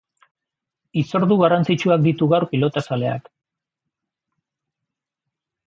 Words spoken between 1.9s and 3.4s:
ditu gaur pelotazaleak.